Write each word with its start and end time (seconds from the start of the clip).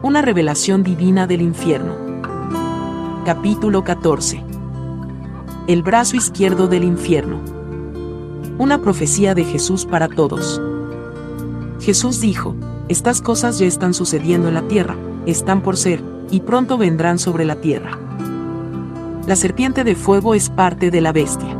Una 0.00 0.22
revelación 0.22 0.84
divina 0.84 1.26
del 1.26 1.42
infierno. 1.42 1.92
Capítulo 3.24 3.82
14. 3.82 4.44
El 5.66 5.82
brazo 5.82 6.16
izquierdo 6.16 6.68
del 6.68 6.84
infierno. 6.84 7.40
Una 8.58 8.80
profecía 8.80 9.34
de 9.34 9.42
Jesús 9.42 9.86
para 9.86 10.06
todos. 10.06 10.62
Jesús 11.80 12.20
dijo, 12.20 12.54
estas 12.86 13.20
cosas 13.20 13.58
ya 13.58 13.66
están 13.66 13.92
sucediendo 13.92 14.46
en 14.46 14.54
la 14.54 14.62
tierra, 14.62 14.94
están 15.26 15.62
por 15.62 15.76
ser, 15.76 16.00
y 16.30 16.40
pronto 16.42 16.78
vendrán 16.78 17.18
sobre 17.18 17.44
la 17.44 17.56
tierra. 17.56 17.98
La 19.26 19.34
serpiente 19.34 19.82
de 19.82 19.96
fuego 19.96 20.36
es 20.36 20.48
parte 20.48 20.92
de 20.92 21.00
la 21.00 21.10
bestia. 21.10 21.58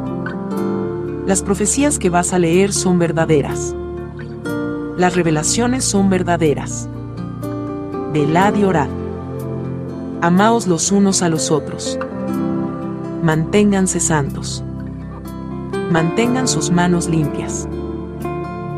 Las 1.27 1.43
profecías 1.43 1.99
que 1.99 2.09
vas 2.09 2.33
a 2.33 2.39
leer 2.39 2.73
son 2.73 3.01
verdaderas. 3.01 3.75
Las 4.97 5.17
revelaciones 5.17 5.85
son 5.85 6.09
verdaderas 6.09 6.89
velad 8.19 8.57
y 8.57 8.65
orad. 8.65 8.89
Amaos 10.23 10.67
los 10.67 10.91
unos 10.91 11.23
a 11.23 11.29
los 11.29 11.53
otros. 11.53 11.97
Manténganse 13.23 14.01
santos. 14.01 14.65
Mantengan 15.93 16.49
sus 16.49 16.73
manos 16.73 17.09
limpias. 17.09 17.69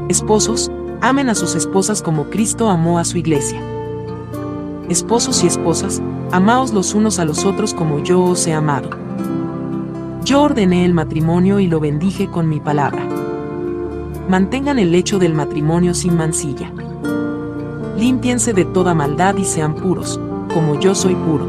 Esposos, 0.09 0.70
amen 1.01 1.30
a 1.30 1.34
sus 1.34 1.55
esposas 1.55 2.02
como 2.02 2.29
Cristo 2.29 2.68
amó 2.68 2.98
a 2.98 3.05
su 3.06 3.16
iglesia. 3.16 3.62
Esposos 4.91 5.43
y 5.43 5.46
esposas, 5.46 6.02
amaos 6.32 6.74
los 6.74 6.93
unos 6.93 7.18
a 7.18 7.24
los 7.24 7.46
otros 7.46 7.73
como 7.73 8.02
yo 8.02 8.23
os 8.23 8.46
he 8.46 8.52
amado. 8.52 8.91
Yo 10.23 10.43
ordené 10.43 10.84
el 10.84 10.93
matrimonio 10.93 11.60
y 11.60 11.66
lo 11.66 11.80
bendije 11.80 12.27
con 12.27 12.46
mi 12.46 12.60
palabra. 12.60 13.09
Mantengan 14.29 14.79
el 14.79 14.93
lecho 14.93 15.18
del 15.18 15.32
matrimonio 15.32 15.95
sin 15.95 16.15
mancilla 16.15 16.70
límpiense 18.00 18.54
de 18.54 18.64
toda 18.64 18.95
maldad 18.95 19.36
y 19.36 19.45
sean 19.45 19.74
puros, 19.74 20.18
como 20.54 20.80
yo 20.80 20.95
soy 20.95 21.14
puro. 21.14 21.46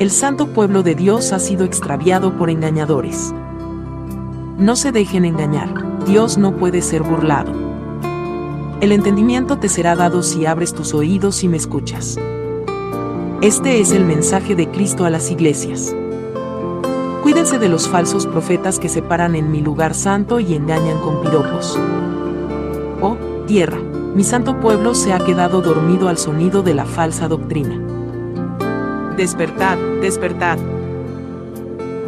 El 0.00 0.10
santo 0.10 0.48
pueblo 0.48 0.82
de 0.82 0.96
Dios 0.96 1.32
ha 1.32 1.38
sido 1.38 1.64
extraviado 1.64 2.36
por 2.36 2.50
engañadores. 2.50 3.32
No 4.58 4.74
se 4.74 4.90
dejen 4.90 5.24
engañar, 5.24 6.04
Dios 6.06 6.38
no 6.38 6.56
puede 6.56 6.82
ser 6.82 7.04
burlado. 7.04 7.52
El 8.80 8.90
entendimiento 8.90 9.58
te 9.58 9.68
será 9.68 9.94
dado 9.94 10.24
si 10.24 10.44
abres 10.44 10.74
tus 10.74 10.92
oídos 10.92 11.44
y 11.44 11.48
me 11.48 11.56
escuchas. 11.56 12.18
Este 13.40 13.80
es 13.80 13.92
el 13.92 14.04
mensaje 14.04 14.56
de 14.56 14.68
Cristo 14.68 15.04
a 15.04 15.10
las 15.10 15.30
iglesias. 15.30 15.94
Cuídense 17.22 17.60
de 17.60 17.68
los 17.68 17.88
falsos 17.88 18.26
profetas 18.26 18.80
que 18.80 18.88
se 18.88 19.02
paran 19.02 19.36
en 19.36 19.52
mi 19.52 19.60
lugar 19.60 19.94
santo 19.94 20.40
y 20.40 20.54
engañan 20.54 20.98
con 20.98 21.22
piropos. 21.22 21.78
Oh, 23.00 23.16
tierra, 23.52 23.76
mi 24.14 24.24
santo 24.24 24.58
pueblo 24.60 24.94
se 24.94 25.12
ha 25.12 25.18
quedado 25.18 25.60
dormido 25.60 26.08
al 26.08 26.16
sonido 26.16 26.62
de 26.62 26.72
la 26.72 26.86
falsa 26.86 27.28
doctrina. 27.28 27.78
Despertad, 29.14 29.76
despertad. 30.00 30.56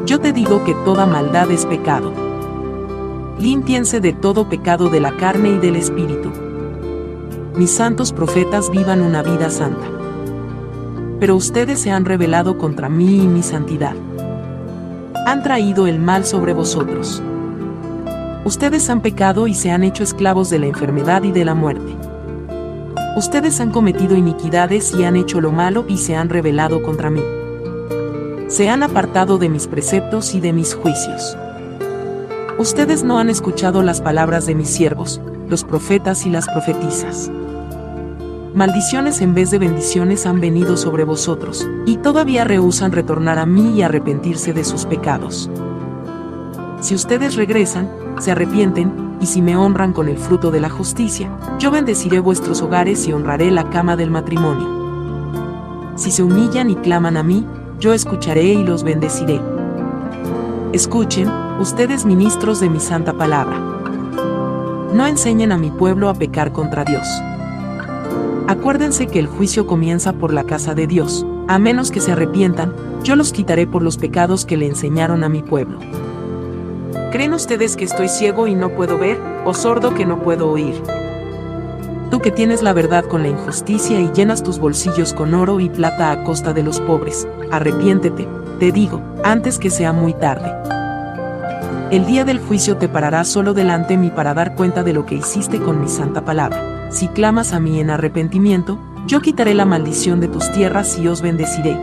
Yo 0.07 0.21
te 0.21 0.33
digo 0.33 0.65
que 0.65 0.73
toda 0.87 1.05
maldad 1.05 1.51
es 1.51 1.67
pecado. 1.67 2.15
Límpiense 3.39 4.01
de 4.01 4.15
todo 4.15 4.49
pecado 4.49 4.89
de 4.89 5.01
la 5.01 5.19
carne 5.19 5.51
y 5.51 5.59
del 5.59 5.77
espíritu. 5.77 6.33
Mis 7.57 7.73
santos 7.73 8.15
profetas 8.15 8.71
vivan 8.71 9.03
una 9.03 9.23
vida 9.23 9.51
santa. 9.51 9.87
Pero 11.21 11.37
ustedes 11.37 11.79
se 11.79 11.91
han 11.91 12.07
rebelado 12.07 12.57
contra 12.57 12.89
mí 12.89 13.17
y 13.17 13.29
mi 13.29 13.43
santidad. 13.43 13.97
Han 15.27 15.43
traído 15.43 15.87
el 15.87 15.99
mal 15.99 16.25
sobre 16.25 16.55
vosotros. 16.55 17.23
Ustedes 18.45 18.91
han 18.91 19.01
pecado 19.01 19.47
y 19.47 19.55
se 19.55 19.71
han 19.71 19.85
hecho 19.85 20.03
esclavos 20.03 20.51
de 20.51 20.59
la 20.59 20.67
enfermedad 20.67 21.23
y 21.23 21.33
de 21.33 21.47
la 21.47 21.55
muerte. 21.55 21.97
Ustedes 23.17 23.59
han 23.59 23.71
cometido 23.71 24.17
iniquidades 24.17 24.93
y 24.93 25.05
han 25.05 25.17
hecho 25.17 25.41
lo 25.41 25.51
malo 25.51 25.87
y 25.89 25.97
se 25.97 26.15
han 26.15 26.29
rebelado 26.29 26.83
contra 26.83 27.09
mí. 27.09 27.23
Se 28.49 28.69
han 28.69 28.83
apartado 28.83 29.39
de 29.39 29.49
mis 29.49 29.67
preceptos 29.67 30.35
y 30.35 30.41
de 30.41 30.53
mis 30.53 30.75
juicios. 30.75 31.39
Ustedes 32.59 33.03
no 33.03 33.19
han 33.19 33.31
escuchado 33.31 33.83
las 33.83 34.03
palabras 34.03 34.45
de 34.45 34.55
mis 34.55 34.69
siervos, 34.69 35.23
los 35.49 35.65
profetas 35.65 36.27
y 36.27 36.31
las 36.31 36.47
profetisas. 36.47 37.31
Maldiciones 38.55 39.23
en 39.23 39.35
vez 39.35 39.51
de 39.51 39.59
bendiciones 39.59 40.27
han 40.27 40.41
venido 40.41 40.77
sobre 40.77 41.05
vosotros, 41.05 41.67
y 41.87 41.97
todavía 41.97 42.45
rehusan 42.45 42.93
retornar 42.93 43.39
a 43.39 43.47
mí 43.47 43.75
y 43.77 43.83
arrepentirse 43.83 44.53
de 44.53 44.65
sus 44.65 44.85
pecados. 44.85 45.51
Si 46.85 46.95
ustedes 46.95 47.35
regresan, 47.37 47.89
se 48.19 48.31
arrepienten, 48.31 49.17
y 49.19 49.25
si 49.25 49.41
me 49.41 49.57
honran 49.57 49.95
con 49.95 50.07
el 50.07 50.19
fruto 50.19 50.51
de 50.51 50.61
la 50.61 50.69
justicia, 50.69 51.31
yo 51.59 51.71
bendeciré 51.71 52.21
vuestros 52.21 52.61
hogares 52.61 53.09
y 53.09 53.13
honraré 53.15 53.51
la 53.51 53.71
cama 53.71 53.97
del 53.97 54.11
matrimonio. 54.11 54.69
Si 55.97 56.11
se 56.11 56.23
humillan 56.23 56.69
y 56.69 56.77
claman 56.77 57.17
a 57.17 57.23
mí, 57.23 57.47
yo 57.81 57.95
escucharé 57.95 58.45
y 58.45 58.65
los 58.65 58.83
bendeciré. 58.83 59.41
Escuchen, 60.75 61.31
ustedes 61.59 62.05
ministros 62.05 62.61
de 62.61 62.69
mi 62.69 62.81
santa 62.81 63.15
palabra. 63.15 63.59
No 64.93 65.07
enseñen 65.07 65.53
a 65.53 65.57
mi 65.57 65.71
pueblo 65.71 66.11
a 66.11 66.15
pecar 66.15 66.53
contra 66.53 66.85
Dios. 66.85 67.09
Acuérdense 68.47 69.07
que 69.07 69.21
el 69.21 69.27
juicio 69.27 69.67
comienza 69.67 70.13
por 70.13 70.35
la 70.35 70.45
casa 70.45 70.75
de 70.75 70.87
Dios, 70.87 71.25
a 71.49 71.59
menos 71.59 71.91
que 71.91 72.03
se 72.03 72.13
arrepientan, 72.13 72.75
yo 73.03 73.17
los 73.17 73.33
quitaré 73.33 73.67
por 73.67 73.81
los 73.81 73.97
pecados 73.97 74.45
que 74.45 74.59
le 74.59 74.67
enseñaron 74.67 75.25
a 75.25 75.31
mi 75.31 75.43
pueblo. 75.43 75.79
¿Creen 77.15 77.33
ustedes 77.33 77.77
que 77.77 77.85
estoy 77.85 78.09
ciego 78.09 78.49
y 78.49 78.57
no 78.57 78.71
puedo 78.71 78.99
ver, 78.99 79.21
o 79.45 79.55
sordo 79.55 79.95
que 79.95 80.05
no 80.05 80.21
puedo 80.21 80.51
oír? 80.51 80.75
Tú 82.11 82.19
que 82.19 82.33
tienes 82.33 82.61
la 82.61 82.73
verdad 82.73 83.05
con 83.05 83.23
la 83.23 83.29
injusticia 83.29 84.01
y 84.01 84.11
llenas 84.11 84.43
tus 84.43 84.59
bolsillos 84.59 85.13
con 85.13 85.33
oro 85.33 85.61
y 85.61 85.69
plata 85.69 86.11
a 86.11 86.25
costa 86.25 86.53
de 86.53 86.65
los 86.65 86.81
pobres, 86.81 87.29
arrepiéntete, 87.53 88.27
te 88.59 88.73
digo, 88.73 89.01
antes 89.23 89.61
que 89.61 89.71
sea 89.71 89.93
muy 89.93 90.13
tarde. 90.13 90.51
El 91.93 92.05
día 92.05 92.25
del 92.25 92.41
juicio 92.41 92.79
te 92.79 92.89
pararás 92.89 93.29
solo 93.29 93.55
delante 93.55 93.97
mí 93.97 94.11
para 94.11 94.35
dar 94.35 94.57
cuenta 94.57 94.83
de 94.83 94.93
lo 94.93 95.07
que 95.07 95.15
hiciste 95.15 95.61
con 95.61 95.81
mi 95.81 95.89
santa 95.89 96.25
palabra. 96.25 96.91
Si 96.91 97.07
clamas 97.07 97.53
a 97.53 97.61
mí 97.61 97.79
en 97.79 97.91
arrepentimiento, 97.91 98.81
yo 99.07 99.21
quitaré 99.21 99.55
la 99.55 99.67
maldición 99.67 100.19
de 100.19 100.27
tus 100.27 100.51
tierras 100.51 100.99
y 100.99 101.07
os 101.07 101.23
bendeciré, 101.23 101.79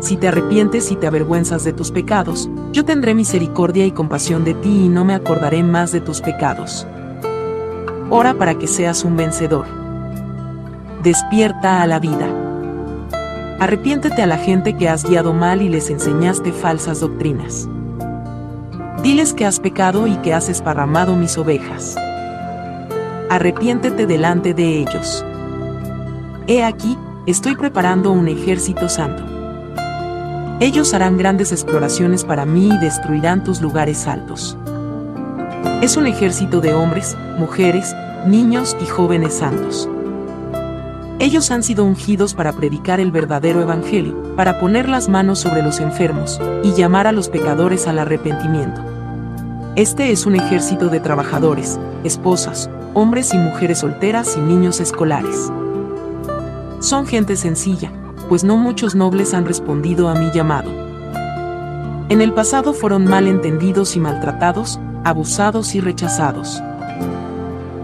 si 0.00 0.16
te 0.16 0.28
arrepientes 0.28 0.90
y 0.90 0.96
te 0.96 1.06
avergüenzas 1.06 1.62
de 1.62 1.74
tus 1.74 1.90
pecados, 1.90 2.48
yo 2.72 2.84
tendré 2.86 3.14
misericordia 3.14 3.84
y 3.84 3.92
compasión 3.92 4.44
de 4.44 4.54
ti 4.54 4.86
y 4.86 4.88
no 4.88 5.04
me 5.04 5.14
acordaré 5.14 5.62
más 5.62 5.92
de 5.92 6.00
tus 6.00 6.22
pecados. 6.22 6.86
Ora 8.08 8.34
para 8.34 8.58
que 8.58 8.66
seas 8.66 9.04
un 9.04 9.16
vencedor. 9.16 9.66
Despierta 11.02 11.82
a 11.82 11.86
la 11.86 11.98
vida. 11.98 12.28
Arrepiéntete 13.60 14.22
a 14.22 14.26
la 14.26 14.38
gente 14.38 14.74
que 14.76 14.88
has 14.88 15.04
guiado 15.04 15.34
mal 15.34 15.60
y 15.60 15.68
les 15.68 15.90
enseñaste 15.90 16.50
falsas 16.50 17.00
doctrinas. 17.00 17.68
Diles 19.02 19.34
que 19.34 19.44
has 19.44 19.60
pecado 19.60 20.06
y 20.06 20.16
que 20.16 20.32
has 20.32 20.48
esparramado 20.48 21.14
mis 21.14 21.36
ovejas. 21.36 21.96
Arrepiéntete 23.28 24.06
delante 24.06 24.54
de 24.54 24.78
ellos. 24.78 25.24
He 26.46 26.64
aquí, 26.64 26.98
estoy 27.26 27.54
preparando 27.54 28.12
un 28.12 28.28
ejército 28.28 28.88
santo. 28.88 29.29
Ellos 30.60 30.92
harán 30.92 31.16
grandes 31.16 31.52
exploraciones 31.52 32.22
para 32.22 32.44
mí 32.44 32.68
y 32.68 32.78
destruirán 32.78 33.42
tus 33.42 33.62
lugares 33.62 34.06
altos. 34.06 34.58
Es 35.80 35.96
un 35.96 36.06
ejército 36.06 36.60
de 36.60 36.74
hombres, 36.74 37.16
mujeres, 37.38 37.96
niños 38.26 38.76
y 38.82 38.86
jóvenes 38.86 39.32
santos. 39.32 39.88
Ellos 41.18 41.50
han 41.50 41.62
sido 41.62 41.86
ungidos 41.86 42.34
para 42.34 42.52
predicar 42.52 43.00
el 43.00 43.10
verdadero 43.10 43.62
Evangelio, 43.62 44.34
para 44.36 44.60
poner 44.60 44.86
las 44.86 45.08
manos 45.08 45.38
sobre 45.38 45.62
los 45.62 45.80
enfermos, 45.80 46.38
y 46.62 46.74
llamar 46.74 47.06
a 47.06 47.12
los 47.12 47.30
pecadores 47.30 47.86
al 47.86 47.98
arrepentimiento. 47.98 48.82
Este 49.76 50.12
es 50.12 50.26
un 50.26 50.36
ejército 50.36 50.88
de 50.90 51.00
trabajadores, 51.00 51.80
esposas, 52.04 52.68
hombres 52.92 53.32
y 53.32 53.38
mujeres 53.38 53.78
solteras 53.78 54.36
y 54.36 54.40
niños 54.40 54.78
escolares. 54.80 55.50
Son 56.80 57.06
gente 57.06 57.36
sencilla, 57.36 57.92
pues 58.30 58.44
no 58.44 58.56
muchos 58.56 58.94
nobles 58.94 59.34
han 59.34 59.44
respondido 59.44 60.08
a 60.08 60.14
mi 60.14 60.30
llamado. 60.30 60.70
En 62.08 62.22
el 62.22 62.32
pasado 62.32 62.72
fueron 62.72 63.04
mal 63.04 63.26
entendidos 63.26 63.96
y 63.96 64.00
maltratados, 64.00 64.78
abusados 65.02 65.74
y 65.74 65.80
rechazados. 65.80 66.62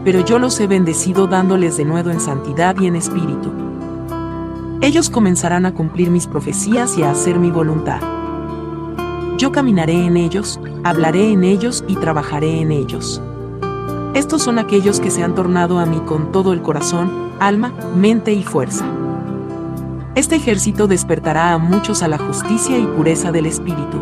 Pero 0.04 0.24
yo 0.24 0.38
los 0.38 0.60
he 0.60 0.68
bendecido 0.68 1.26
dándoles 1.26 1.76
de 1.76 1.84
nuevo 1.84 2.10
en 2.10 2.20
santidad 2.20 2.76
y 2.78 2.86
en 2.86 2.94
espíritu. 2.94 3.50
Ellos 4.82 5.10
comenzarán 5.10 5.66
a 5.66 5.74
cumplir 5.74 6.10
mis 6.10 6.28
profecías 6.28 6.96
y 6.96 7.02
a 7.02 7.10
hacer 7.10 7.40
mi 7.40 7.50
voluntad. 7.50 8.00
Yo 9.38 9.50
caminaré 9.50 10.06
en 10.06 10.16
ellos, 10.16 10.60
hablaré 10.84 11.32
en 11.32 11.42
ellos 11.42 11.82
y 11.88 11.96
trabajaré 11.96 12.60
en 12.60 12.70
ellos. 12.70 13.20
Estos 14.14 14.42
son 14.42 14.60
aquellos 14.60 15.00
que 15.00 15.10
se 15.10 15.24
han 15.24 15.34
tornado 15.34 15.80
a 15.80 15.86
mí 15.86 16.00
con 16.06 16.30
todo 16.30 16.52
el 16.52 16.62
corazón, 16.62 17.32
alma, 17.40 17.72
mente 17.96 18.32
y 18.32 18.44
fuerza. 18.44 18.86
Este 20.16 20.36
ejército 20.36 20.86
despertará 20.86 21.52
a 21.52 21.58
muchos 21.58 22.02
a 22.02 22.08
la 22.08 22.16
justicia 22.16 22.78
y 22.78 22.86
pureza 22.86 23.32
del 23.32 23.44
espíritu. 23.44 24.00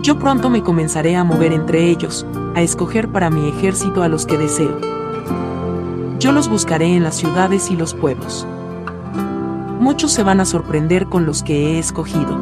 Yo 0.00 0.18
pronto 0.18 0.48
me 0.48 0.62
comenzaré 0.62 1.14
a 1.14 1.24
mover 1.24 1.52
entre 1.52 1.90
ellos, 1.90 2.24
a 2.54 2.62
escoger 2.62 3.10
para 3.10 3.28
mi 3.28 3.50
ejército 3.50 4.02
a 4.02 4.08
los 4.08 4.24
que 4.24 4.38
deseo. 4.38 4.80
Yo 6.18 6.32
los 6.32 6.48
buscaré 6.48 6.96
en 6.96 7.04
las 7.04 7.16
ciudades 7.16 7.70
y 7.70 7.76
los 7.76 7.92
pueblos. 7.92 8.46
Muchos 9.78 10.10
se 10.10 10.22
van 10.22 10.40
a 10.40 10.46
sorprender 10.46 11.04
con 11.04 11.26
los 11.26 11.42
que 11.42 11.72
he 11.72 11.78
escogido. 11.78 12.38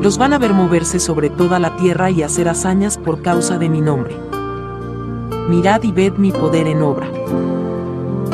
Los 0.00 0.16
van 0.16 0.32
a 0.32 0.38
ver 0.38 0.54
moverse 0.54 0.98
sobre 1.00 1.28
toda 1.28 1.58
la 1.58 1.76
tierra 1.76 2.10
y 2.10 2.22
hacer 2.22 2.48
hazañas 2.48 2.96
por 2.96 3.20
causa 3.20 3.58
de 3.58 3.68
mi 3.68 3.82
nombre. 3.82 4.16
Mirad 5.50 5.82
y 5.82 5.92
ved 5.92 6.14
mi 6.14 6.32
poder 6.32 6.66
en 6.66 6.80
obra. 6.80 7.08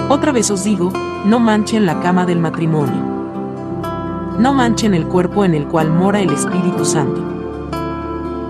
Otra 0.09 0.33
vez 0.33 0.51
os 0.51 0.65
digo, 0.65 0.93
no 1.25 1.41
manchen 1.41 1.87
la 1.87 2.01
cama 2.01 2.27
del 2.27 2.39
matrimonio. 2.39 3.03
No 4.39 4.55
manchen 4.55 4.95
el 4.95 5.07
cuerpo 5.07 5.45
en 5.45 5.55
el 5.55 5.67
cual 5.67 5.91
mora 5.91 6.21
el 6.21 6.31
Espíritu 6.31 6.85
Santo. 6.85 7.23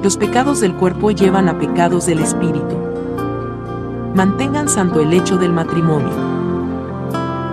Los 0.03 0.17
pecados 0.17 0.61
del 0.61 0.75
cuerpo 0.75 1.11
llevan 1.11 1.49
a 1.49 1.59
pecados 1.59 2.07
del 2.07 2.21
Espíritu. 2.21 2.77
Mantengan 4.15 4.69
santo 4.69 5.01
el 5.01 5.13
hecho 5.13 5.37
del 5.37 5.53
matrimonio 5.53 6.37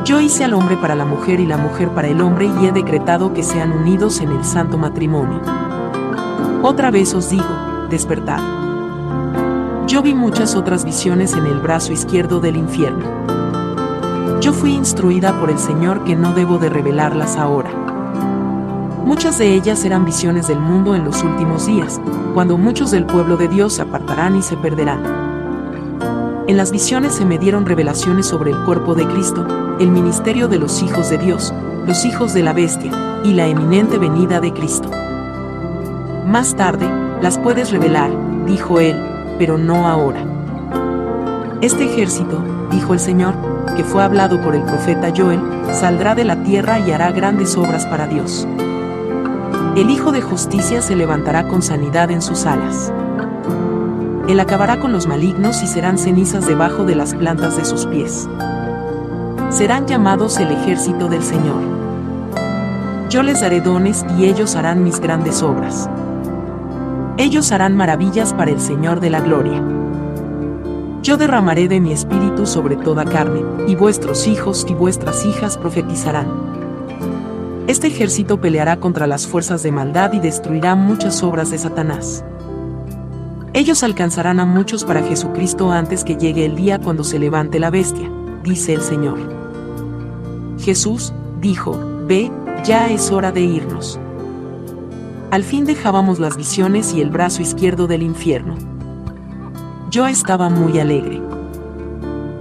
yo 0.05 0.19
hice 0.19 0.44
al 0.44 0.53
hombre 0.53 0.75
para 0.75 0.95
la 0.95 1.05
mujer 1.05 1.39
y 1.39 1.45
la 1.45 1.55
mujer 1.55 1.88
para 1.89 2.09
el 2.09 2.19
hombre 2.19 2.51
y 2.59 2.65
he 2.65 2.73
decretado 2.73 3.33
que 3.33 3.41
sean 3.41 3.71
unidos 3.71 4.19
en 4.19 4.31
el 4.31 4.44
santo 4.44 4.77
matrimonio. 4.77 5.39
Otra 6.61 6.91
vez 6.91 7.13
os 7.13 7.29
digo, 7.29 7.45
despertad. 7.89 8.41
Yo 9.88 10.01
vi 10.01 10.13
muchas 10.13 10.55
otras 10.55 10.83
visiones 10.83 11.33
en 11.33 11.45
el 11.45 11.57
brazo 11.59 11.94
izquierdo 11.94 12.41
del 12.41 12.57
infierno. 12.57 13.05
Yo 14.44 14.51
fui 14.51 14.74
instruida 14.74 15.40
por 15.40 15.50
el 15.50 15.57
Señor 15.57 16.04
que 16.04 16.18
no 16.18 16.34
debo 16.34 16.57
de 16.57 16.68
revelarlas 16.68 17.38
ahora. 17.38 17.69
Muchas 19.06 19.38
de 19.38 19.54
ellas 19.54 19.86
eran 19.86 20.04
visiones 20.04 20.50
del 20.50 20.60
mundo 20.60 20.95
en 20.95 21.06
los 21.06 21.24
últimos 21.24 21.66
días, 21.66 22.01
cuando 22.34 22.57
muchos 22.57 22.92
del 22.92 23.06
pueblo 23.06 23.38
de 23.38 23.48
Dios 23.48 23.72
se 23.75 23.84
apartarán 23.84 24.36
y 24.36 24.42
se 24.42 24.57
perderán. 24.57 25.01
En 26.48 26.57
las 26.57 26.74
visiones 26.74 27.13
se 27.13 27.24
me 27.24 27.38
dieron 27.38 27.66
revelaciones 27.66 28.25
sobre 28.25 28.51
el 28.51 28.57
cuerpo 28.66 28.95
de 28.95 29.07
Cristo, 29.07 29.48
el 29.80 29.88
ministerio 29.88 30.50
de 30.50 30.60
los 30.60 30.84
hijos 30.84 31.10
de 31.10 31.19
Dios, 31.19 31.54
los 31.88 32.04
hijos 32.04 32.34
de 32.34 32.44
la 32.44 32.51
bestia, 32.51 32.92
y 33.24 33.31
la 33.31 33.48
eminente 33.48 33.98
venida 33.98 34.42
de 34.42 34.51
Cristo. 34.51 34.89
Más 36.28 36.54
tarde, 36.54 36.86
las 37.22 37.38
puedes 37.38 37.72
revelar, 37.72 38.12
dijo 38.46 38.81
él, 38.81 38.98
pero 39.39 39.57
no 39.57 39.88
ahora. 39.88 40.25
Este 41.62 41.86
ejército, 41.86 42.44
dijo 42.72 42.94
el 42.94 43.00
Señor, 43.00 43.52
que 43.75 43.84
fue 43.84 44.04
hablado 44.04 44.42
por 44.42 44.56
el 44.56 44.64
profeta 44.64 45.12
Joel, 45.16 45.42
saldrá 45.74 46.16
de 46.16 46.25
la 46.25 46.44
tierra 46.44 46.80
y 46.80 46.92
hará 46.92 47.12
grandes 47.12 47.56
obras 47.58 47.86
para 47.86 48.08
Dios. 48.08 48.48
El 49.75 49.90
Hijo 49.90 50.12
de 50.12 50.22
Justicia 50.22 50.81
se 50.81 50.96
levantará 50.96 51.48
con 51.48 51.62
sanidad 51.62 52.12
en 52.12 52.22
sus 52.22 52.46
alas. 52.46 52.94
Él 54.28 54.40
acabará 54.40 54.80
con 54.80 54.92
los 54.92 55.08
malignos 55.08 55.64
y 55.64 55.68
serán 55.68 55.98
cenizas 55.98 56.48
debajo 56.48 56.86
de 56.86 56.96
las 56.96 57.14
plantas 57.14 57.58
de 57.58 57.66
sus 57.66 57.86
pies 57.86 58.28
serán 59.54 59.86
llamados 59.86 60.40
el 60.40 60.52
ejército 60.52 61.08
del 61.08 61.22
Señor. 61.22 61.62
Yo 63.10 63.22
les 63.22 63.42
daré 63.42 63.62
dones 63.62 64.04
y 64.18 64.25
ellos 64.25 64.56
harán 64.56 64.84
mis 64.84 65.00
grandes 65.00 65.44
obras. 65.44 65.88
Ellos 67.18 67.52
harán 67.52 67.78
maravillas 67.78 68.34
para 68.34 68.50
el 68.50 68.60
Señor 68.60 69.00
de 69.00 69.12
la 69.12 69.22
gloria. 69.22 69.62
Yo 71.03 71.17
derramaré 71.17 71.67
de 71.67 71.81
mi 71.81 71.91
espíritu 71.91 72.45
sobre 72.45 72.77
toda 72.77 73.03
carne, 73.03 73.44
y 73.67 73.75
vuestros 73.75 74.25
hijos 74.25 74.65
y 74.69 74.73
vuestras 74.73 75.25
hijas 75.25 75.57
profetizarán. 75.57 76.27
Este 77.67 77.88
ejército 77.88 78.39
peleará 78.39 78.79
contra 78.79 79.05
las 79.05 79.27
fuerzas 79.27 79.63
de 79.63 79.73
maldad 79.73 80.13
y 80.13 80.19
destruirá 80.19 80.75
muchas 80.75 81.21
obras 81.21 81.51
de 81.51 81.57
Satanás. 81.57 82.23
Ellos 83.51 83.83
alcanzarán 83.83 84.39
a 84.39 84.45
muchos 84.45 84.85
para 84.85 85.03
Jesucristo 85.03 85.73
antes 85.73 86.05
que 86.05 86.15
llegue 86.15 86.45
el 86.45 86.55
día 86.55 86.79
cuando 86.79 87.03
se 87.03 87.19
levante 87.19 87.59
la 87.59 87.69
bestia, 87.69 88.09
dice 88.41 88.73
el 88.73 88.81
Señor. 88.81 89.19
Jesús, 90.57 91.13
dijo, 91.41 91.77
Ve, 92.07 92.31
ya 92.63 92.89
es 92.89 93.11
hora 93.11 93.33
de 93.33 93.41
irnos. 93.41 94.00
Al 95.31 95.44
fin 95.44 95.65
dejábamos 95.65 96.19
las 96.19 96.38
visiones 96.38 96.94
y 96.94 97.01
el 97.01 97.09
brazo 97.09 97.41
izquierdo 97.41 97.88
del 97.88 98.03
infierno. 98.03 98.73
Yo 99.89 100.07
estaba 100.07 100.50
muy 100.50 100.80
alegre. 100.80 101.21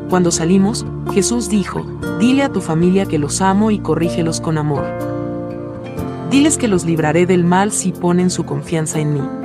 Cuando 0.08 0.30
salimos, 0.30 0.86
Jesús 1.12 1.48
dijo, 1.48 1.84
Dile 2.18 2.44
a 2.44 2.52
tu 2.52 2.60
familia 2.60 3.06
que 3.06 3.18
los 3.18 3.40
amo 3.40 3.70
y 3.70 3.78
corrígelos 3.78 4.40
con 4.40 4.58
amor. 4.58 4.84
Diles 6.30 6.56
que 6.56 6.68
los 6.68 6.84
libraré 6.84 7.26
del 7.26 7.44
mal 7.44 7.72
si 7.72 7.92
ponen 7.92 8.30
su 8.30 8.44
confianza 8.44 9.00
en 9.00 9.14
mí. 9.14 9.41